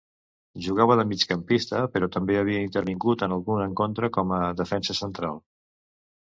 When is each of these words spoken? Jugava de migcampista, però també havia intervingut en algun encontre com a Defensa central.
Jugava 0.67 0.93
de 0.99 1.03
migcampista, 1.09 1.81
però 1.97 2.09
també 2.15 2.37
havia 2.39 2.63
intervingut 2.69 3.27
en 3.27 3.37
algun 3.37 3.61
encontre 3.67 4.11
com 4.17 4.35
a 4.39 4.41
Defensa 4.63 4.97
central. 5.03 5.39